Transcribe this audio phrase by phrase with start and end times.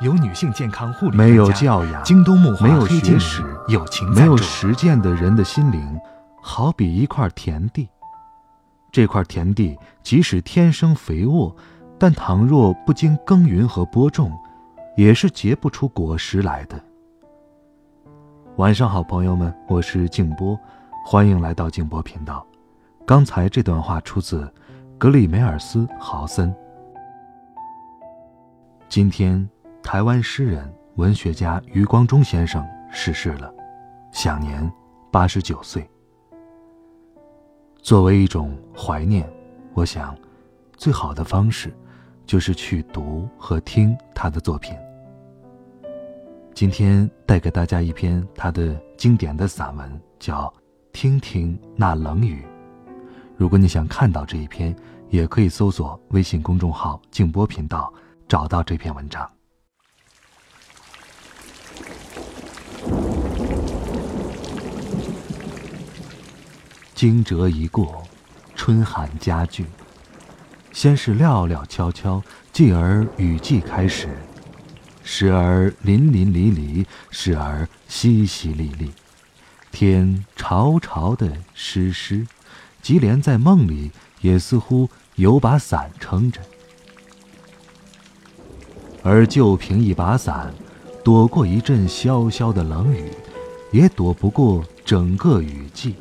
[0.00, 5.98] 由女性健康护理没有教养京东木华没有学识友情没有实践的人的心灵，
[6.42, 7.88] 好比一块田地。
[8.92, 11.54] 这块田地即使天生肥沃，
[11.98, 14.30] 但倘若不经耕耘和播种，
[14.96, 16.78] 也是结不出果实来的。
[18.56, 20.58] 晚上好，朋友们，我是静波，
[21.06, 22.46] 欢迎来到静波频道。
[23.06, 24.50] 刚才这段话出自
[24.98, 26.54] 格里梅尔斯·豪森。
[28.88, 29.46] 今天，
[29.86, 33.54] 台湾诗人、文学家余光中先生逝世了，
[34.10, 34.68] 享年
[35.12, 35.88] 八十九岁。
[37.76, 39.32] 作为一种怀念，
[39.74, 40.12] 我想，
[40.76, 41.72] 最好的方式
[42.26, 44.76] 就是去读和听他的作品。
[46.52, 50.48] 今天带给大家一篇他的经典的散文，叫
[50.92, 52.44] 《听听那冷雨》。
[53.36, 54.74] 如果你想看到这一篇，
[55.10, 57.94] 也可以搜索微信公众号“静波频道”，
[58.26, 59.30] 找到这篇文章。
[66.96, 68.02] 惊蛰一过，
[68.54, 69.66] 春寒加剧。
[70.72, 72.22] 先是料料悄悄，
[72.54, 74.08] 继而雨季开始，
[75.04, 78.88] 时而淋淋漓漓，时而淅淅沥沥，
[79.70, 82.26] 天潮潮的湿湿，
[82.80, 83.90] 即连在梦里
[84.22, 86.40] 也似乎有把伞撑着。
[89.02, 90.50] 而就凭一把伞，
[91.04, 93.10] 躲过一阵潇潇的冷雨，
[93.70, 95.94] 也躲不过整个雨季，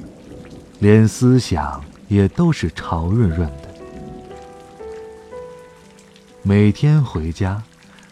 [0.79, 3.73] 连思想也都是潮润润的。
[6.41, 7.63] 每天回家，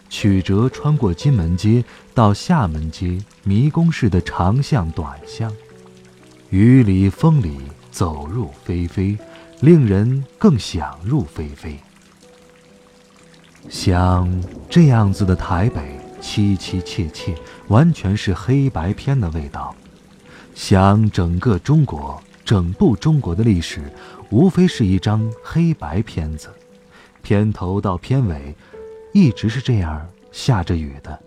[0.09, 5.51] 曲折穿过金门街到厦门街迷宫式的长巷短巷，
[6.49, 7.59] 雨里风里
[7.91, 9.17] 走入非非，
[9.59, 11.79] 令人更想入非非。
[13.69, 17.35] 想这样子的台北，凄凄切切，
[17.67, 19.75] 完全是黑白片的味道。
[20.55, 23.81] 想整个中国，整部中国的历史，
[24.29, 26.49] 无非是一张黑白片子，
[27.21, 28.55] 片头到片尾，
[29.13, 31.17] 一直是这样下着雨的。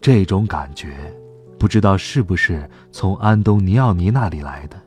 [0.00, 0.94] 这种感觉，
[1.58, 4.80] 不知道是不是从安东尼奥尼那里来的。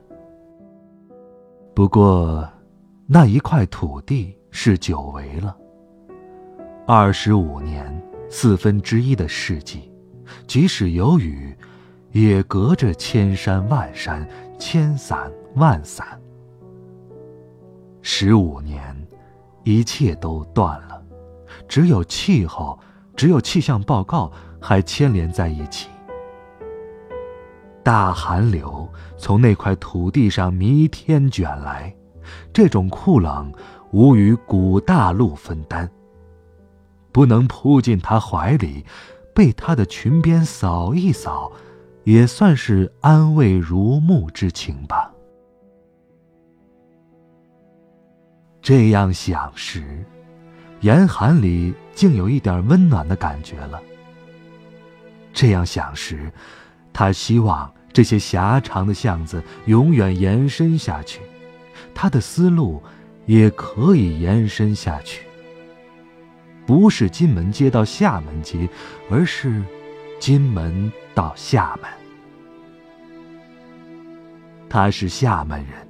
[1.73, 2.47] 不过，
[3.07, 5.55] 那一块土地是久违了。
[6.85, 9.91] 二十五年，四分之一的世纪，
[10.45, 11.55] 即使有雨，
[12.11, 14.27] 也隔着千山万山，
[14.57, 16.19] 千伞万伞。
[18.01, 18.95] 十五年，
[19.63, 21.01] 一切都断了，
[21.67, 22.77] 只有气候，
[23.15, 25.89] 只有气象报告还牵连在一起。
[27.81, 28.87] 大寒流
[29.17, 31.93] 从那块土地上弥天卷来，
[32.53, 33.51] 这种酷冷
[33.91, 35.89] 无与古大陆分担。
[37.11, 38.85] 不能扑进他怀里，
[39.35, 41.51] 被他的裙边扫一扫，
[42.03, 45.11] 也算是安慰如沐之情吧。
[48.61, 50.05] 这样想时，
[50.81, 53.81] 严寒里竟有一点温暖的感觉了。
[55.33, 56.31] 这样想时，
[56.93, 61.21] 他希望这些狭长的巷子永远延伸下去，
[61.93, 62.81] 他的思路
[63.25, 65.25] 也可以延伸下去。
[66.65, 68.69] 不是金门街到厦门街，
[69.09, 69.61] 而是
[70.23, 71.91] 金门到厦门。
[74.69, 75.85] 他是厦门人，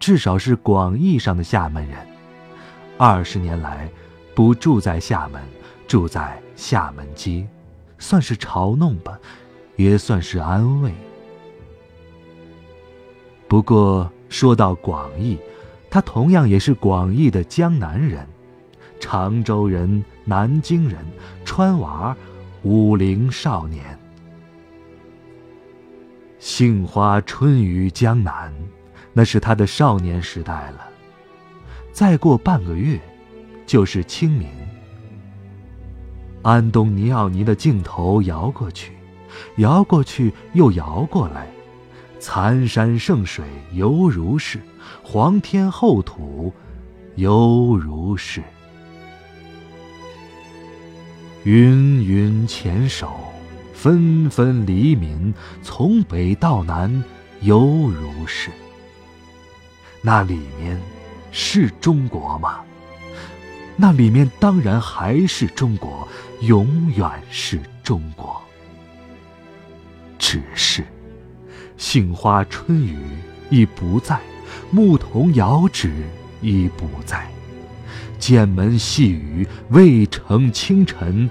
[0.00, 1.98] 至少是广义上的厦门人。
[2.96, 3.86] 二十年来，
[4.34, 5.42] 不住在厦门，
[5.86, 7.46] 住在厦门街，
[7.98, 9.18] 算是嘲弄吧，
[9.76, 10.90] 也算是安慰。
[13.48, 15.36] 不过说到广义，
[15.90, 18.26] 他同样也是广义的江南人。
[18.98, 21.04] 常州人、南京人、
[21.44, 22.16] 川娃儿、
[22.64, 23.96] 武陵少年，
[26.40, 28.52] 杏花春雨江南，
[29.12, 30.88] 那是他的少年时代了。
[31.92, 33.00] 再过半个月，
[33.64, 34.48] 就是清明。
[36.42, 38.92] 安东尼奥尼的镜头摇过去，
[39.58, 41.46] 摇过去又摇过来，
[42.18, 44.58] 残山剩水犹如是，
[45.02, 46.52] 黄天厚土
[47.14, 48.42] 犹如是。
[51.44, 53.10] 云云前手，
[53.72, 55.32] 纷纷黎民，
[55.62, 57.02] 从北到南，
[57.40, 58.50] 犹如是。
[60.02, 60.78] 那里面
[61.30, 62.60] 是中国吗？
[63.76, 66.06] 那里面当然还是中国，
[66.40, 68.36] 永远是中国。
[70.18, 70.84] 只是，
[71.76, 72.98] 杏花春雨
[73.48, 74.20] 已不在，
[74.72, 75.92] 牧童遥指
[76.40, 77.30] 已不在，
[78.18, 81.30] 剑门细雨渭城清晨，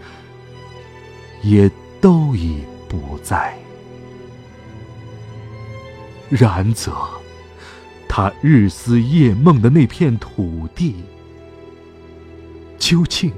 [1.44, 1.70] 也
[2.02, 3.58] 都已不在。
[6.30, 6.92] 然则。
[8.10, 11.04] 他日思夜梦的那片土地，
[12.80, 13.32] 究竟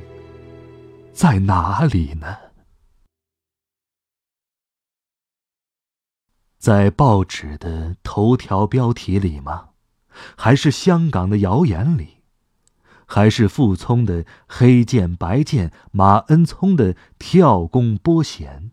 [1.12, 2.38] 在哪里呢？
[6.58, 9.72] 在报纸的头条标题里吗？
[10.38, 12.19] 还是香港的谣言里？
[13.12, 18.70] 还是傅聪的黑剑白剑，马恩聪的跳弓拨弦？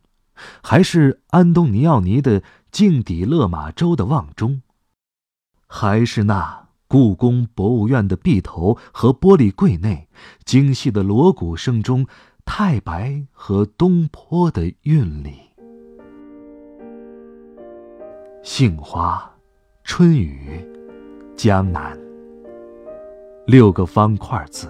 [0.63, 4.61] 还是安东尼奥尼的镜底勒马洲的望中？
[5.67, 10.07] 还是那故宫博物院的壁头和玻璃柜内
[10.45, 12.07] 精细的锣鼓声中，
[12.45, 15.35] 太白和东坡的韵里，
[18.43, 19.35] 杏花，
[19.83, 20.63] 春雨，
[21.35, 22.06] 江南。
[23.47, 24.69] 六个方块字，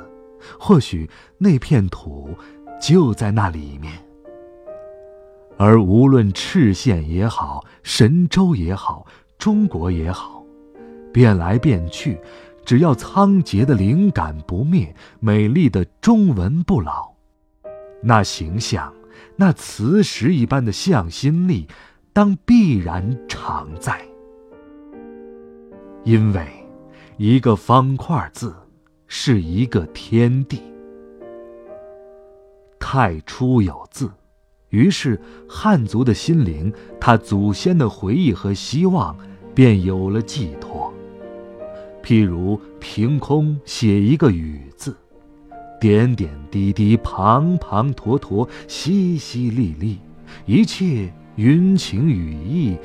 [0.58, 1.08] 或许
[1.38, 2.28] 那片土
[2.80, 3.92] 就在那里面。
[5.56, 9.06] 而无论赤县也好，神州也好，
[9.38, 10.44] 中国也好。
[11.12, 12.20] 变来变去，
[12.62, 17.10] 只要仓颉的灵感不灭，美丽的中文不老，
[18.02, 18.92] 那形象，
[19.34, 21.66] 那磁石一般的向心力，
[22.12, 23.98] 当必然常在。
[26.04, 26.46] 因为，
[27.16, 28.54] 一个方块字，
[29.08, 30.60] 是一个天地。
[32.78, 34.10] 太初有字，
[34.68, 39.16] 于是汉族的心灵，他祖先的回忆和希望，
[39.54, 40.92] 便有了寄托。
[42.02, 44.96] 譬如凭空写一个“雨”字，
[45.80, 49.96] 点点滴滴、滂滂沱沱、淅淅沥沥，
[50.44, 52.76] 一切云情雨意，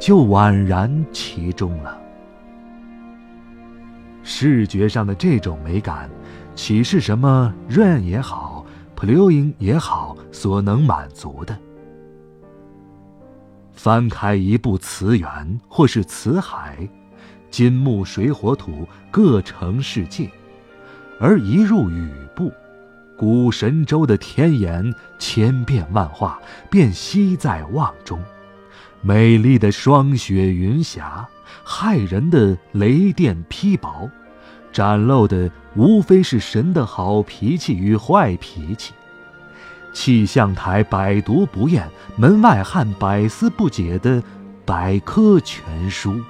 [0.00, 2.00] 就宛然其中了。
[4.24, 6.10] 视觉上的这种美感，
[6.54, 8.66] 岂是什么 rain 也好
[8.96, 11.56] ，pluing 也好所能满足的？
[13.72, 16.88] 翻开一部词源，或是词海。
[17.50, 20.28] 金木水火土各成世界，
[21.20, 22.50] 而一入雨部，
[23.16, 28.18] 古神州的天颜千变万化，便悉在望中。
[29.02, 31.28] 美丽的霜雪云霞，
[31.64, 34.10] 骇人的雷电劈雹，
[34.72, 38.94] 展露的无非是神的好脾气与坏脾气。
[39.92, 44.22] 气象台百读不厌，门外汉百思不解的
[44.64, 46.20] 百科全书。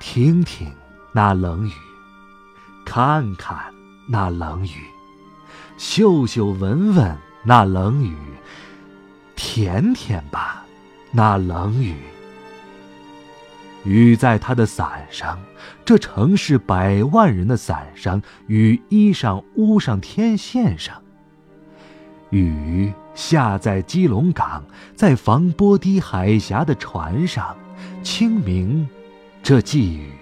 [0.00, 0.74] 听听
[1.12, 1.72] 那冷雨，
[2.84, 3.56] 看看
[4.08, 4.82] 那冷雨，
[5.78, 8.16] 嗅嗅闻闻那冷雨，
[9.36, 10.61] 舔舔吧
[11.12, 11.94] 那冷雨。
[13.84, 15.38] 雨在他的伞上，
[15.84, 21.00] 这城市百万人的伞上，雨衣上、屋上、天线上。
[22.30, 24.64] 雨下在基隆港，
[24.96, 27.56] 在防波堤海峡的船上，
[28.02, 28.88] 清明。
[29.42, 30.12] 这寄语，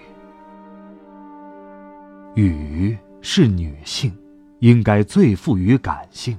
[2.35, 4.17] 雨是女性，
[4.61, 6.37] 应该最富于感性。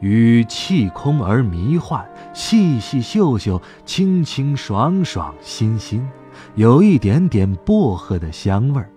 [0.00, 2.04] 雨气空而迷幻，
[2.34, 6.08] 细细嗅嗅，清清爽爽，新新，
[6.54, 8.90] 有一点点薄荷的香味儿。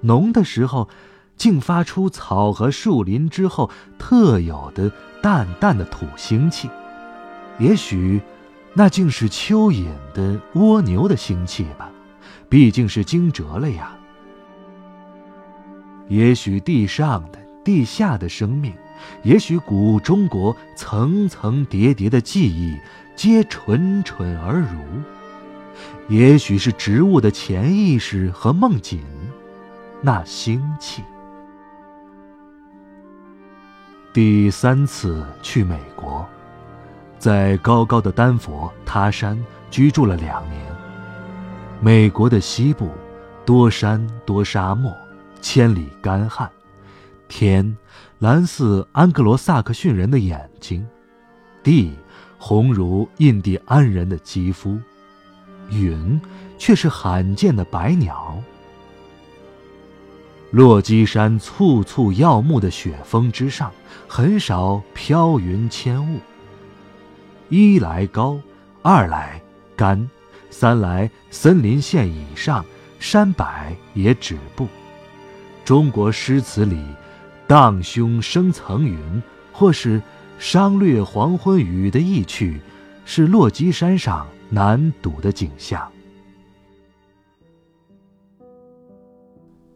[0.00, 0.88] 浓的时候，
[1.36, 4.90] 竟发出草和树林之后特有的
[5.22, 6.70] 淡淡的土腥气。
[7.58, 8.20] 也许。
[8.74, 11.90] 那竟是蚯蚓的蜗牛的腥气吧，
[12.48, 13.94] 毕竟是惊蛰了呀。
[16.08, 18.72] 也许地上的、地下的生命，
[19.22, 22.76] 也许古中国层层叠叠的记忆，
[23.14, 24.78] 皆蠢蠢而如。
[26.08, 29.00] 也许是植物的潜意识和梦境，
[30.00, 31.02] 那腥气。
[34.12, 36.26] 第三次去美国。
[37.18, 39.38] 在高高的丹佛他山
[39.70, 40.60] 居住了两年。
[41.80, 42.90] 美国的西部，
[43.46, 44.92] 多山多沙漠，
[45.40, 46.50] 千里干旱，
[47.34, 47.74] 天
[48.18, 50.86] 蓝似安格罗萨克逊人的眼睛，
[51.62, 51.90] 地
[52.36, 54.78] 红如印第安人的肌肤，
[55.70, 56.20] 云
[56.58, 58.36] 却是罕见的白鸟。
[60.50, 63.72] 落基山簇簇耀目的雪峰之上，
[64.06, 66.20] 很少飘云千雾。
[67.48, 68.38] 一来高，
[68.82, 69.40] 二来
[69.74, 70.06] 干，
[70.50, 72.62] 三来森林线以上，
[73.00, 73.46] 山柏
[73.94, 74.68] 也止步。
[75.64, 76.78] 中国诗词里
[77.52, 78.98] “荡胸生层云”
[79.52, 80.00] 或是
[80.40, 82.58] “商略黄昏雨”的意趣，
[83.04, 85.86] 是落基山上难睹的景象。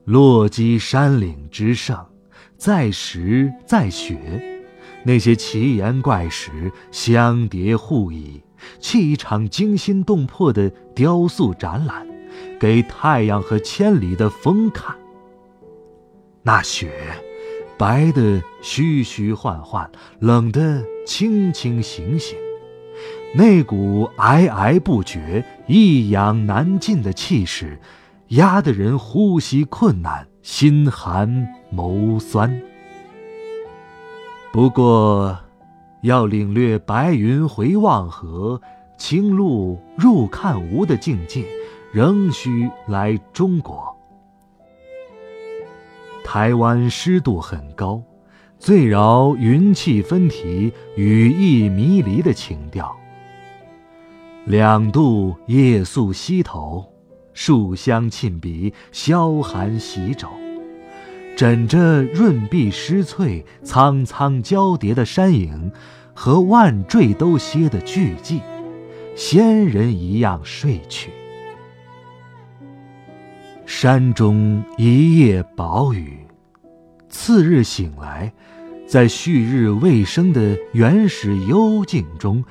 [0.06, 2.08] 落基山岭之上，
[2.56, 4.64] 在石在雪，
[5.04, 8.40] 那些奇岩怪石相叠互倚，
[8.80, 12.06] 砌一场惊心动魄的雕塑展览，
[12.58, 14.96] 给太阳和千里的风看。
[16.42, 16.90] 那雪，
[17.78, 19.90] 白的虚虚幻幻，
[20.20, 22.36] 冷的清清醒醒，
[23.34, 27.78] 那股皑皑不绝、一仰难尽的气势。
[28.28, 32.60] 压得人呼吸困难，心寒眸酸。
[34.52, 35.38] 不过，
[36.00, 38.60] 要领略白云回望河，
[38.98, 41.44] 青露入看无的境界，
[41.92, 43.95] 仍需来中国。
[46.26, 48.02] 台湾湿度很高，
[48.58, 52.94] 最饶云气分体、雨意迷离的情调。
[54.44, 56.84] 两度夜宿溪头。
[57.32, 60.26] 树香沁鼻，萧寒洗肘，
[61.36, 65.70] 枕着润碧湿翠、苍苍交叠的山影，
[66.12, 68.40] 和万坠都歇的巨寂，
[69.14, 71.10] 仙人一样睡去。
[73.66, 76.24] 山中一夜薄雨，
[77.08, 78.32] 次日醒来，
[78.86, 82.44] 在旭日未升的原始幽静中。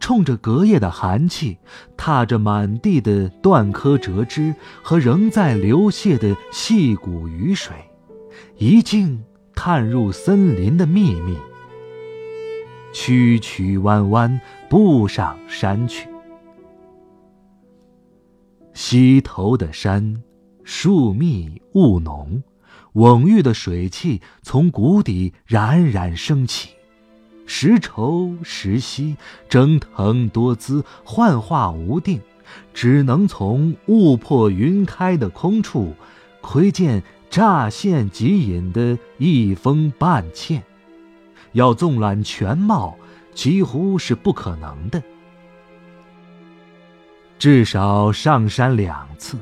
[0.00, 1.58] 冲着隔夜的寒气，
[1.98, 7.74] 踏着满地的断柯折枝和仍在流泻的细谷雨水，
[8.56, 9.22] 一径
[9.54, 11.36] 探入森林的秘密。
[12.92, 16.08] 曲曲弯弯，步上山去。
[18.74, 20.22] 溪头的山，
[20.64, 22.42] 树密雾浓，
[22.94, 26.70] 蓊郁的水汽从谷底冉冉升起。
[27.46, 29.16] 时稠时稀，
[29.48, 32.18] 蒸腾多姿，幻化无定，
[32.72, 35.92] 只能从雾破云开的空处，
[36.40, 40.62] 窥见乍现即隐的一峰半堑。
[41.52, 42.96] 要纵览全貌，
[43.34, 45.02] 几乎是不可能的。
[47.38, 49.36] 至少上山两次，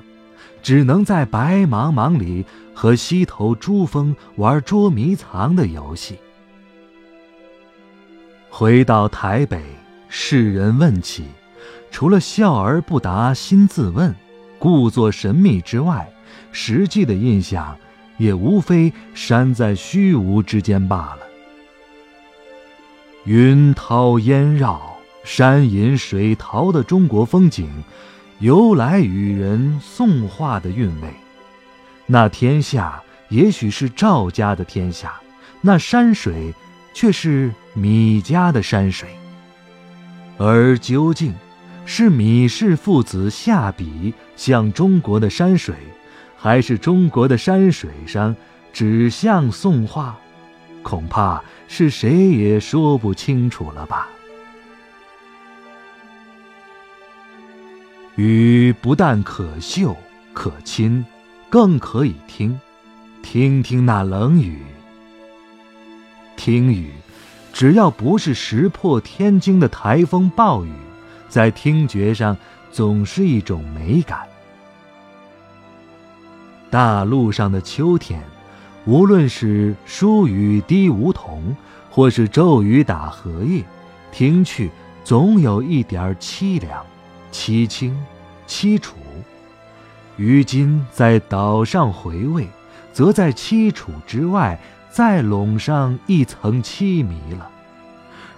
[0.62, 6.16] 只能在白茫茫里和溪头珠峰玩捉迷藏的游戏。
[8.49, 9.61] 回到台北，
[10.09, 11.25] 世人问起，
[11.90, 14.14] 除了笑而不答、心自问、
[14.59, 16.09] 故作神秘之外，
[16.52, 17.76] 实际的印象
[18.19, 21.19] 也无非山在虚无之间罢了。
[23.25, 27.71] 云涛烟绕、山隐水逃的中国风景，
[28.42, 31.08] 由来与人宋画的韵味。
[32.04, 35.14] 那天下也许是赵家的天下，
[35.62, 36.54] 那山水。
[36.94, 39.08] 却是米家的山水，
[40.37, 41.32] 而究竟，
[41.87, 45.75] 是米氏父子下笔像中国的山水，
[46.37, 48.37] 还是中国的山水上
[48.75, 50.14] 只像宋画，
[50.82, 54.06] 恐怕是谁也说不清楚了吧。
[58.16, 59.97] 雨不但可嗅
[60.35, 61.02] 可亲，
[61.49, 62.61] 更可以听，
[63.23, 64.59] 听听那冷雨。
[66.37, 66.90] 听雨，
[67.54, 70.73] 只要不是石破天惊的台风暴雨，
[71.31, 72.37] 在听觉上
[72.71, 74.21] 总是一种美感。
[76.69, 78.23] 大陆上的秋天，
[78.85, 81.57] 无论是疏雨滴梧桐，
[81.90, 83.64] 或是骤雨打荷叶，
[84.11, 84.71] 听去
[85.02, 86.85] 总有一点凄凉、
[87.33, 87.99] 凄清、
[88.47, 88.95] 凄楚。
[90.17, 92.47] 于今在岛上回味，
[92.93, 94.61] 则在凄楚之外。
[94.91, 97.49] 再笼上一层凄迷了，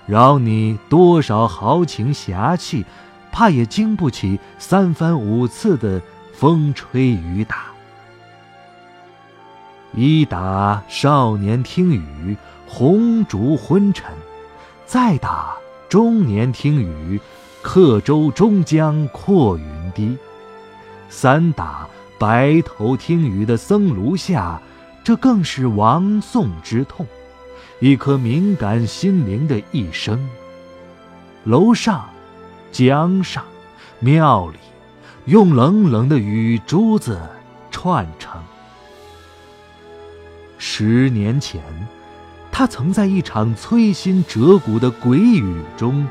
[0.07, 2.87] 饶你多少豪情侠气，
[3.33, 6.01] 怕也经不起三番五次的
[6.33, 7.73] 风吹雨打。
[9.95, 12.37] 一打少年听雨，
[12.69, 14.13] 红烛昏沉；
[14.87, 15.57] 再打
[15.89, 17.21] 中年听雨，
[17.65, 20.19] 客舟终将阔云低；
[21.09, 24.61] 三打白头听雨的僧庐下。
[25.03, 27.07] 这更是亡宋之痛，
[27.81, 30.29] 一颗敏感心灵的一生。
[31.45, 32.09] 楼上、
[32.71, 33.45] 江上、
[33.99, 34.59] 庙里，
[35.25, 37.21] 用冷冷的雨珠子
[37.71, 38.41] 串成。
[40.59, 41.63] 十年前，
[42.53, 46.07] 他曾在一场摧心折骨的鬼雨中，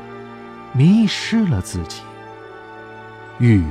[0.76, 2.02] 迷失了自己。
[3.38, 3.62] 雨，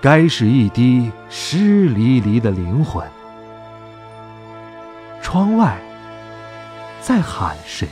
[0.00, 3.04] 该是一滴湿淋淋的灵魂。
[5.20, 5.76] 窗外，
[7.00, 7.88] 在喊谁？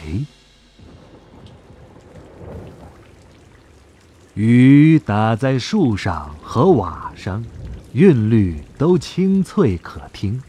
[4.34, 7.44] 雨打在树上和瓦上，
[7.92, 10.40] 韵律都清脆可听。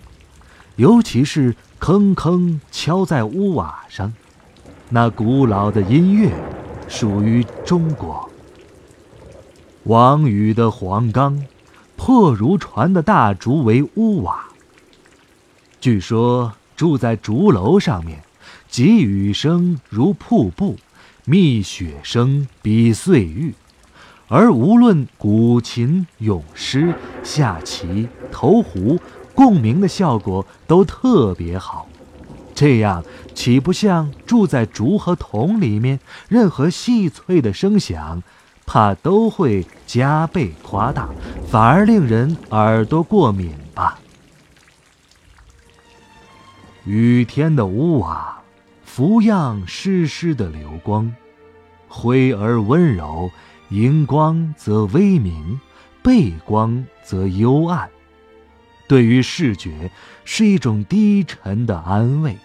[0.75, 4.13] 尤其是铿铿敲在屋瓦上，
[4.89, 6.31] 那古老的音乐，
[6.87, 8.29] 属于中国。
[9.83, 11.45] 王宇的黄冈，
[11.95, 14.45] 破如船的大竹为屋瓦。
[15.81, 18.23] 据说住在竹楼上面，
[18.69, 20.77] 急雨声如瀑布，
[21.25, 23.53] 密雪声比碎玉。
[24.29, 28.97] 而无论古琴、咏诗、下棋、投壶，
[29.35, 31.87] 共鸣的效果都特别好。
[32.55, 38.21] 这样岂不像住在竹和桶里面，任何细脆的声响，
[38.65, 41.09] 怕都会加倍夸大，
[41.49, 43.99] 反而令人耳朵过敏吧？
[46.85, 48.41] 雨天的屋瓦，
[48.83, 51.13] 浮漾湿湿的流光，
[51.87, 53.31] 灰而温柔。
[53.69, 55.59] 荧光则微明，
[56.03, 57.89] 背光则幽暗。
[58.87, 59.91] 对于视觉，
[60.25, 62.37] 是一种低沉的安慰。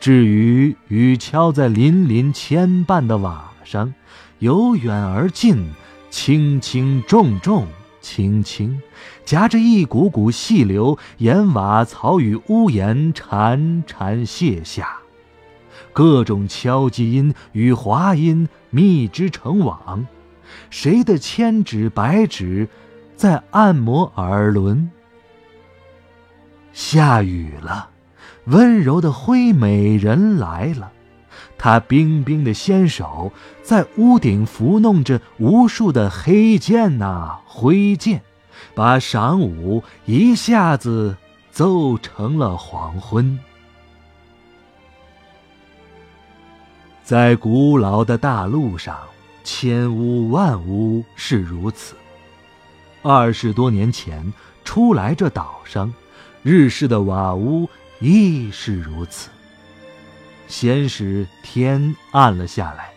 [0.00, 3.92] 至于雨敲在粼粼牵绊的瓦上，
[4.38, 5.72] 由远而近，
[6.08, 7.66] 轻轻重重，
[8.00, 8.80] 轻轻，
[9.24, 14.98] 夹着一股股细流，沿瓦槽与屋檐潺潺泻下。
[15.92, 20.06] 各种敲击音与滑音密织成网，
[20.70, 22.68] 谁的千指百指
[23.16, 24.88] 在按摩耳轮？
[26.78, 27.90] 下雨了，
[28.44, 30.92] 温柔的灰美人来了，
[31.58, 33.32] 她冰冰的纤手
[33.64, 38.22] 在屋顶抚弄着无数的黑剑呐灰剑，
[38.76, 41.16] 把晌午一下子
[41.50, 43.36] 奏成了黄昏。
[47.02, 48.96] 在古老的大陆上，
[49.42, 51.96] 千屋万屋是如此。
[53.02, 54.32] 二十多年前，
[54.64, 55.92] 初来这岛上，
[56.48, 57.68] 日式的瓦屋
[58.00, 59.28] 亦是如此。
[60.46, 62.88] 先是天暗了下来，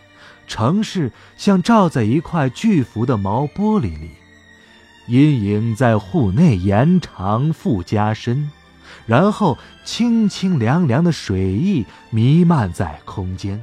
[0.46, 4.08] 城市像罩在一块巨幅的毛玻璃里，
[5.06, 8.50] 阴影在户内延长复加深，
[9.04, 13.62] 然后清清凉凉的水意弥漫在空间。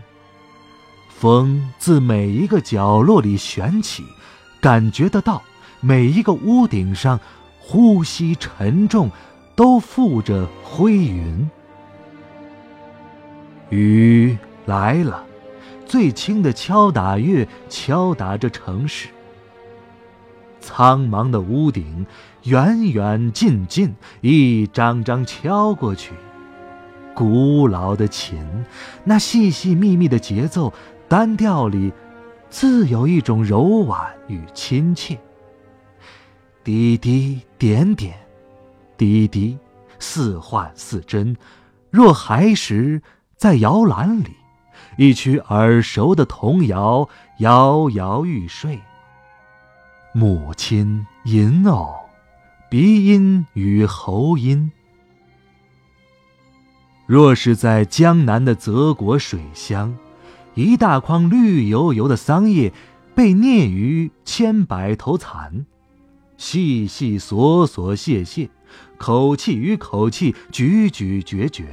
[1.10, 4.06] 风自每一个角落里旋起，
[4.62, 5.42] 感觉得到
[5.80, 7.20] 每一个屋顶上
[7.58, 9.10] 呼吸沉重，
[9.60, 11.50] 都附着灰云。
[13.70, 15.26] 雨来了，
[15.86, 19.10] 最轻的敲打乐敲打着城市。
[20.62, 22.06] 苍茫的屋顶，
[22.44, 26.14] 远远近近，一张张敲过去。
[27.14, 28.42] 古老的琴，
[29.04, 30.72] 那细细密密的节奏。
[31.10, 31.92] 单调里，
[32.50, 35.20] 自有一种柔婉与亲切。
[36.64, 38.16] 滴滴点点，
[39.00, 39.58] 滴滴
[39.98, 41.36] 似幻似真，
[41.90, 43.02] 若孩时
[43.38, 44.36] 在摇篮里，
[44.98, 47.08] 一曲耳熟的童谣
[47.40, 48.80] 摇摇欲睡。
[50.14, 51.96] 母亲吟偶，
[52.70, 54.70] 鼻音与喉音。
[57.06, 59.98] 若是在江南的泽国水乡。
[60.56, 62.74] 一大筐绿油油的桑叶，
[63.16, 65.66] 被啮于千百头蚕，
[66.36, 68.50] 细细索索，谢谢，
[69.00, 71.64] 口气与口气咀咀嚼嚼。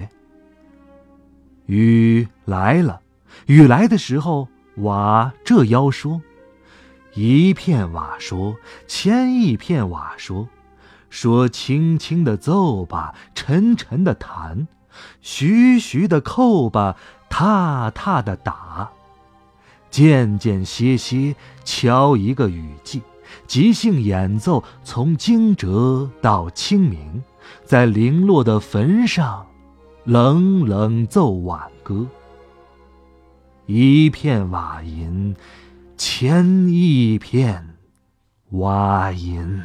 [1.66, 3.02] 雨来了，
[3.44, 6.22] 雨来的时候，瓦这妖说，
[7.12, 10.48] 一片瓦说，千亿片瓦说，
[11.10, 14.66] 说轻轻的奏吧，沉沉的弹，
[15.20, 16.96] 徐徐的扣吧。
[17.28, 18.88] 踏踏的打，
[19.90, 21.34] 间间歇歇
[21.64, 23.02] 敲一个雨季，
[23.46, 27.22] 即兴演奏从惊蛰到清明，
[27.64, 29.46] 在零落的坟上，
[30.04, 32.06] 冷冷奏挽歌。
[33.66, 35.34] 一片瓦银，
[35.96, 37.76] 千亿片
[38.50, 39.62] 瓦银，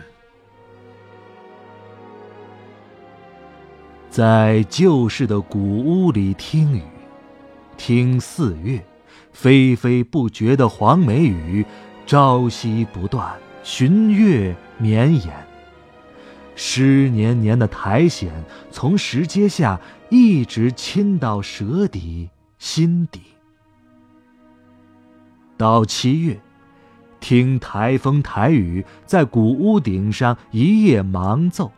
[4.10, 6.82] 在旧式的古屋里听雨。
[7.78, 8.84] 听四月，
[9.34, 11.66] 霏霏不绝的黄梅雨，
[12.06, 15.34] 朝夕不断，旬月绵延。
[16.56, 18.30] 湿黏黏的苔藓
[18.70, 23.22] 从石阶下一直侵到舌底、心底。
[25.58, 26.40] 到七月，
[27.20, 31.72] 听台风台雨在古屋顶上一夜忙奏，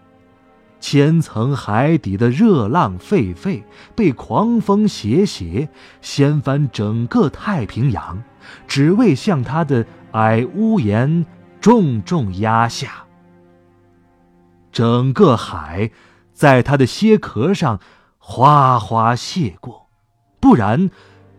[0.79, 3.63] 千层海底的热浪沸沸，
[3.95, 5.69] 被狂风斜斜
[6.01, 8.23] 掀翻整个太平洋，
[8.67, 11.25] 只为向他的矮屋檐
[11.63, 13.06] 重重压下。
[14.69, 15.91] 整个海，
[16.34, 17.80] 在他的蝎壳上
[18.17, 19.88] 哗哗泻过，
[20.41, 20.91] 不然，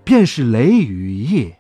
[0.03, 1.59] 便是雷雨夜。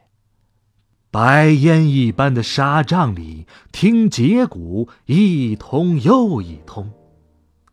[1.11, 6.90] 白烟一般的沙帐里，听节鼓一通又一通，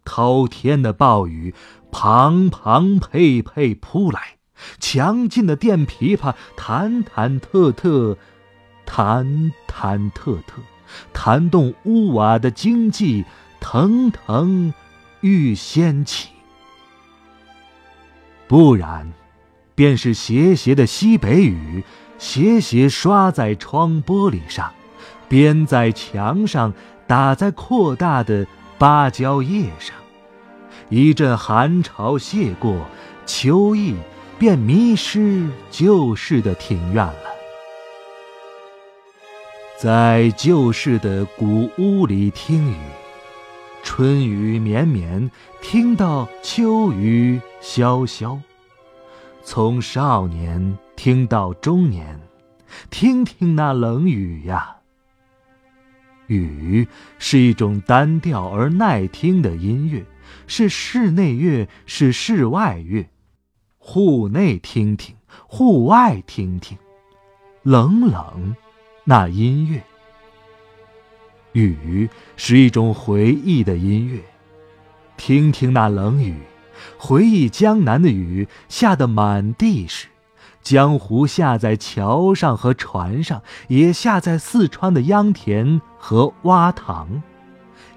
[0.04, 1.56] 滔天的暴雨
[1.90, 4.40] 庞庞沛沛扑来，
[4.78, 8.18] 强劲的电琵琶弹弹特特，
[8.86, 10.62] 弹弹特特，
[11.14, 13.26] 弹动屋瓦的经济。
[13.64, 14.74] 腾腾
[15.20, 16.30] 欲掀起，
[18.48, 19.14] 不然，
[19.76, 21.84] 便是斜斜的西北雨，
[22.18, 24.74] 斜斜刷在窗玻璃上，
[25.30, 26.74] 边在墙上，
[27.06, 28.48] 打在扩大的
[28.80, 29.96] 芭蕉叶上。
[30.90, 32.88] 一阵寒潮泻过，
[33.28, 33.94] 秋意
[34.40, 37.31] 便迷失旧式的庭院了。
[39.82, 42.76] 在旧式的古屋里听雨。
[43.82, 48.40] 春雨绵绵，听到秋雨潇潇；
[49.44, 52.20] 从少年听到中年，
[52.92, 54.76] 听听那冷雨呀。
[56.28, 60.06] 雨是一种单调而耐听的音乐，
[60.46, 63.10] 是室内乐，是室外乐。
[63.80, 65.16] 户内听听，
[65.48, 66.78] 户外听听，
[67.64, 68.56] 冷冷
[69.12, 69.84] 那音乐。
[71.52, 74.22] 雨是一种回忆的音乐，
[75.18, 76.38] 听听那冷雨，
[76.98, 80.08] 回忆江南的雨下得满地是，
[80.62, 87.22] 江湖下在桥上和船上，也下在四川的秧田和洼塘，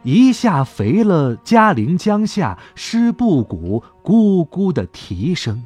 [0.03, 5.64] 一下肥了嘉陵江下湿布谷咕咕的啼声。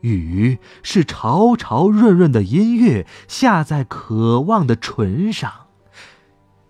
[0.00, 5.52] 雨是潮潮润润的音乐，下在渴望的唇上。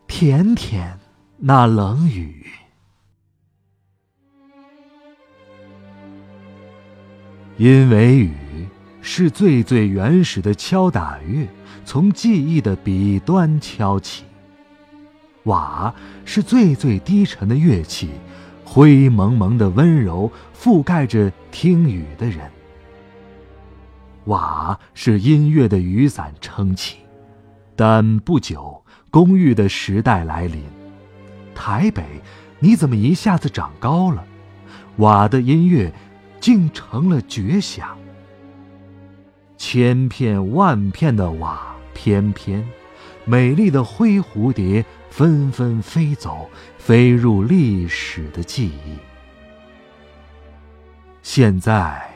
[0.06, 0.98] 甜甜
[1.36, 2.46] 那冷雨，
[7.58, 8.32] 因为雨
[9.02, 11.46] 是最最原始的敲打乐，
[11.84, 14.24] 从记忆的笔端敲起；
[15.44, 18.08] 瓦是最最低沉的乐器，
[18.64, 22.50] 灰蒙蒙的温柔覆盖着听雨的人。
[24.28, 26.98] 瓦是音乐的雨伞撑起，
[27.74, 28.82] 但不久。
[29.10, 30.62] 公寓的时代来临，
[31.54, 32.04] 台北，
[32.58, 34.22] 你怎么一下子长高了？
[34.98, 35.90] 瓦的音乐，
[36.38, 37.96] 竟成了绝响。
[39.56, 42.62] 千片万片的瓦翩翩，
[43.24, 48.98] 美丽的灰蝴蝶纷纷飞走，飞入历史的记忆。
[51.22, 52.06] 现在，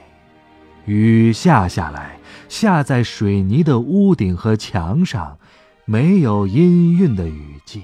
[0.86, 2.18] 雨下下来，
[2.48, 5.38] 下在水泥的屋顶和墙上。
[5.84, 7.82] 没有音韵的雨季，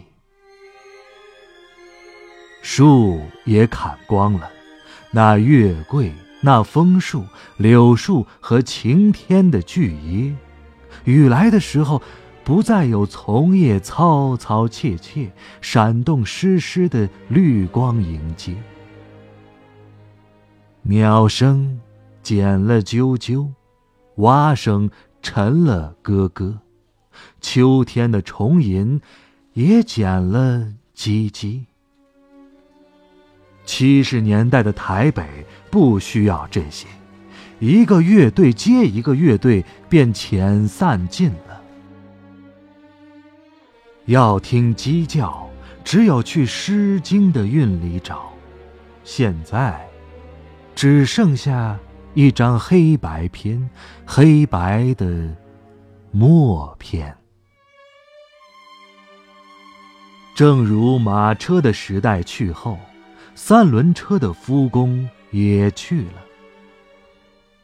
[2.62, 4.48] 树也砍光了。
[5.10, 7.24] 那月桂、那枫树、
[7.56, 10.32] 柳树和晴天的巨椰，
[11.04, 12.00] 雨来的时候，
[12.44, 18.54] 不再有丛叶嘈嘈切切，闪动湿湿的绿光迎接。
[20.82, 21.80] 鸟声
[22.28, 23.48] 减了啾啾，
[24.16, 24.90] 蛙声
[25.22, 26.58] 沉了咯咯。
[27.40, 29.00] 秋天的虫吟，
[29.54, 31.64] 也减了唧唧。
[33.64, 35.24] 七十年代的台北
[35.70, 36.86] 不需要这些，
[37.60, 41.62] 一个乐队接一个乐队便遣散尽了。
[44.04, 45.48] 要听鸡叫，
[45.82, 48.30] 只有去《诗经》的韵里找。
[49.02, 49.88] 现在，
[50.74, 51.78] 只剩下
[52.18, 53.70] 一张黑白片，
[54.04, 55.36] 黑白的
[56.10, 57.16] 默片。
[60.34, 62.76] 正如马车的时代去后，
[63.36, 66.14] 三轮车的夫工也去了。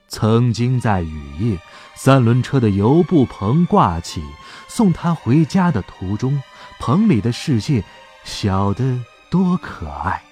[0.07, 1.59] 曾经在雨夜，
[1.97, 4.23] 三轮车的油布棚挂起，
[4.69, 6.41] 送他回家的途中，
[6.79, 7.83] 棚里的世界
[8.23, 10.23] 小得多可爱，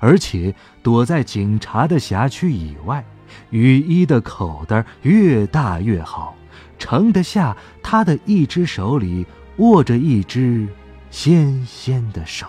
[0.00, 3.04] 而且躲在警察的辖区以外，
[3.50, 6.36] 雨衣的口袋越大越好，
[6.78, 10.66] 盛得下他的一只手里握着一只。
[11.10, 12.48] 纤纤的手。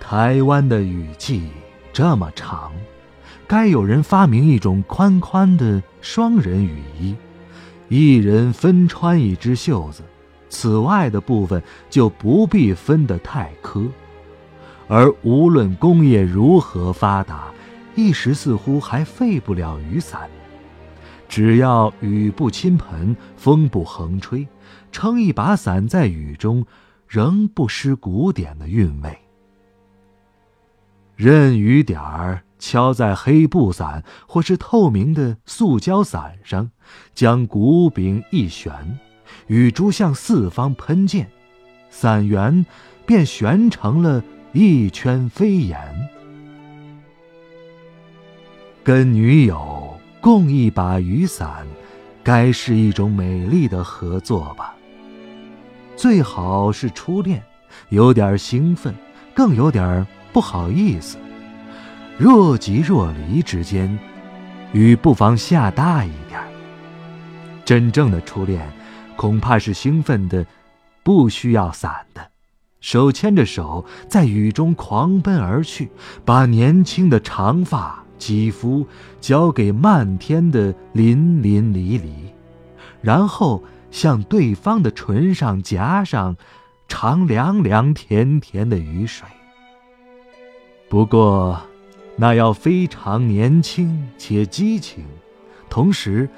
[0.00, 1.50] 台湾的雨季
[1.92, 2.72] 这么长，
[3.46, 7.14] 该有人发明一种宽宽的双人雨衣，
[7.90, 10.02] 一人分穿一只袖子，
[10.48, 13.86] 此外的部分就不必分得太苛。
[14.88, 17.52] 而无论工业如何发达，
[17.94, 20.28] 一时似乎还废不了雨伞。
[21.28, 24.46] 只要雨不倾盆，风不横吹，
[24.92, 26.64] 撑一把伞在雨中，
[27.08, 29.18] 仍不失古典的韵味。
[31.16, 36.70] 任雨点儿敲在黑布伞或是透明的塑胶伞上，
[37.12, 38.98] 将骨柄一旋，
[39.48, 41.26] 雨珠向四方喷溅，
[41.90, 42.64] 伞缘
[43.04, 45.78] 便旋成了一圈飞檐。
[48.82, 51.66] 跟女友共一把雨伞，
[52.22, 54.74] 该是一种美丽的合作吧。
[55.96, 57.42] 最好是初恋，
[57.88, 58.94] 有点兴奋，
[59.34, 60.06] 更有点。
[60.32, 61.16] 不好意思，
[62.18, 63.98] 若即若离之间，
[64.72, 66.38] 雨不妨下大一点。
[67.64, 68.70] 真正的初恋，
[69.16, 70.44] 恐怕是兴奋的，
[71.02, 72.30] 不需要伞的，
[72.86, 75.90] 手牵着手在雨中狂奔而去，
[76.24, 78.86] 把年轻的长发、肌肤
[79.20, 82.08] 交给漫天的淋淋漓漓，
[83.00, 86.36] 然后向对方的唇上夹上
[86.86, 89.26] 尝凉凉甜甜的雨水。
[90.88, 91.60] 不过，
[92.14, 95.04] 那要非常年轻且激情，
[95.68, 96.28] 同时，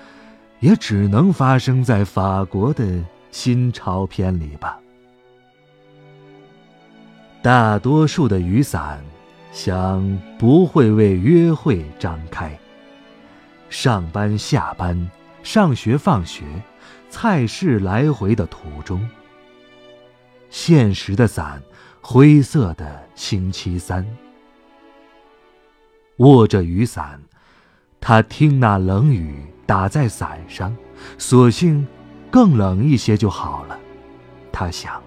[0.61, 4.81] 也只能发生在法国的新潮片里吧。
[7.41, 9.01] 大多数的雨伞，
[9.53, 12.59] 想不会为约会张开。
[13.71, 15.09] 上班、下班、
[15.43, 16.45] 上学、放学、
[17.09, 19.09] 菜市来回的途中，
[20.51, 21.63] 现实的伞，
[22.01, 24.05] 灰色的星期三。
[26.17, 27.21] 握着雨伞，
[28.01, 30.77] 他听那冷雨打在伞上，
[31.19, 31.87] 索性
[32.31, 33.79] 更冷一些就好了。
[34.51, 35.01] 他想，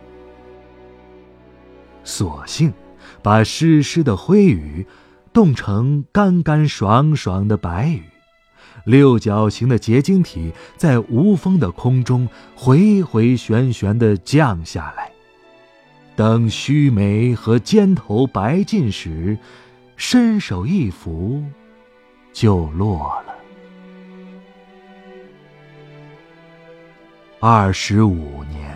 [2.04, 2.74] 索性
[3.22, 4.86] 把湿湿的灰雨
[5.32, 8.04] 冻成干干爽爽的白雨，
[8.86, 15.12] 六角形的结晶体在无风的空中回回旋旋地降下来。
[16.16, 19.38] 等须眉和肩头白尽时。
[20.04, 21.44] 伸手一扶，
[22.34, 23.36] 就落了。
[27.40, 28.76] 二十五年，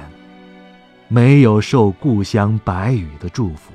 [1.07, 3.71] 没有受故乡白雨的祝福，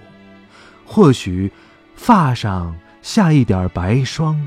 [0.84, 1.50] 或许
[1.94, 4.40] 发上下一点白霜，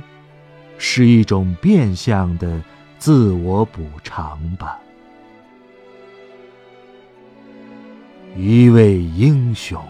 [0.78, 2.62] 是一种变相的
[2.98, 4.78] 自我补偿吧。
[8.36, 9.82] 一位英雄。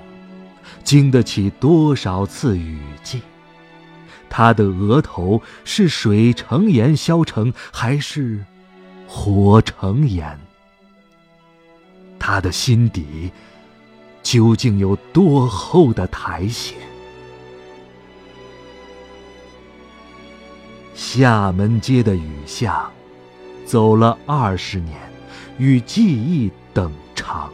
[0.84, 3.22] 经得起多少次雨季？
[4.30, 8.44] 他的额头是水成岩削成，还是
[9.08, 10.38] 火成岩？
[12.26, 13.30] 他的心底
[14.22, 16.74] 究竟有多厚的苔藓？
[20.96, 22.90] 厦门街的雨巷，
[23.66, 24.98] 走了二十年，
[25.58, 27.52] 与记忆等长。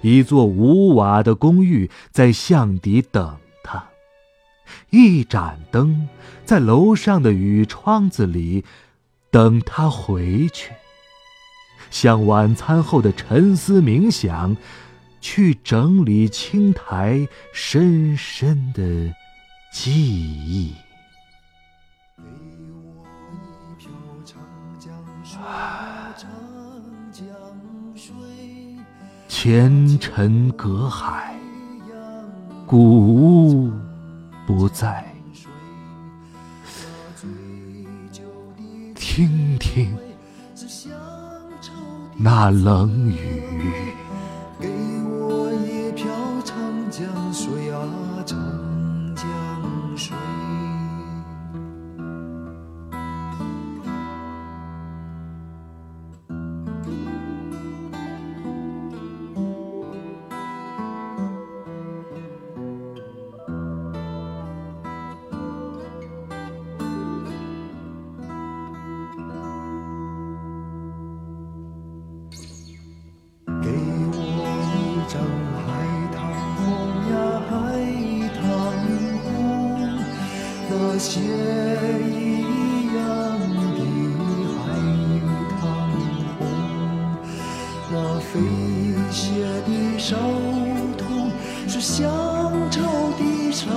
[0.00, 3.90] 一座无瓦的公寓在巷底等他，
[4.88, 6.08] 一盏灯
[6.46, 8.64] 在楼上的雨窗子里
[9.30, 10.72] 等他回去。
[11.98, 14.54] 像晚餐后的沉思冥想，
[15.18, 19.14] 去整理青苔深深的
[19.72, 20.74] 记忆。
[29.26, 31.34] 前尘隔海，
[32.66, 33.72] 古屋
[34.46, 35.02] 不在。
[38.94, 39.96] 听听
[42.18, 43.45] 那冷雨。
[80.98, 82.98] 血一样
[83.76, 83.80] 的
[84.62, 84.64] 海
[85.60, 85.62] 棠
[86.38, 86.40] 红，
[87.90, 88.30] 那飞
[89.10, 89.20] 血
[89.66, 90.16] 的烧
[90.96, 91.30] 痛
[91.68, 92.04] 是乡
[92.70, 92.80] 愁
[93.18, 93.20] 的。
[93.56, 93.70] 手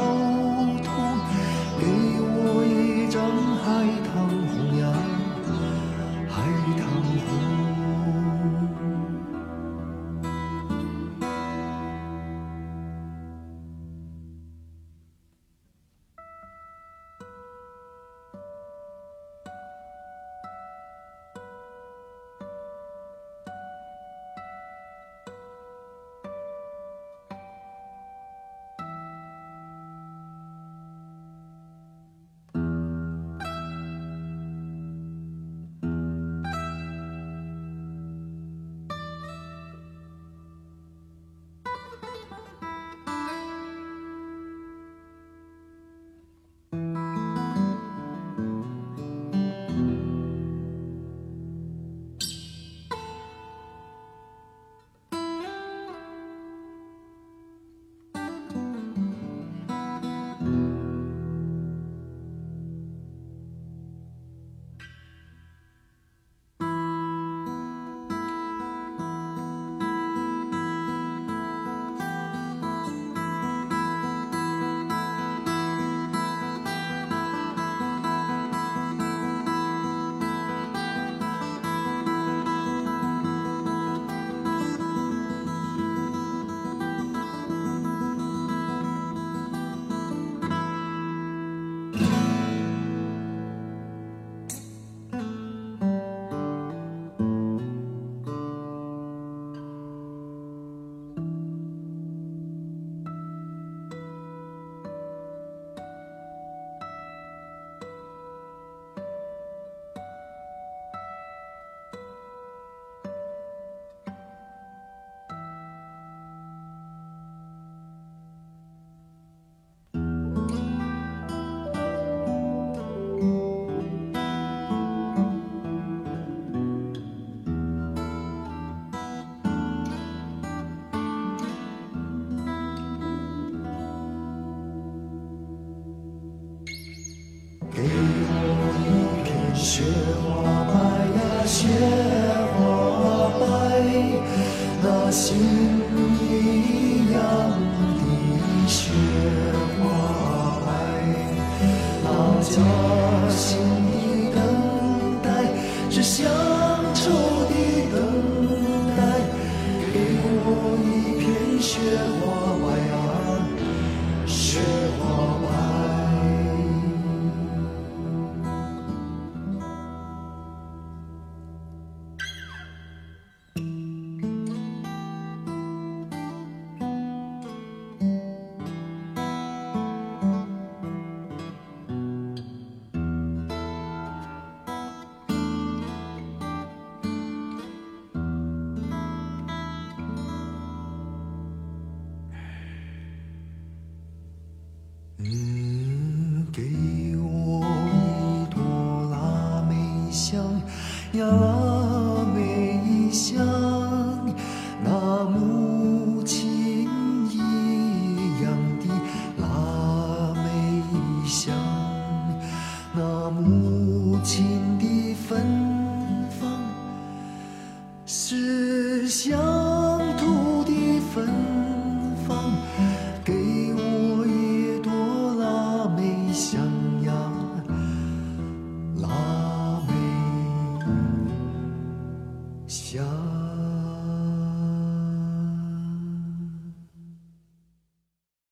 [201.20, 201.59] 呀，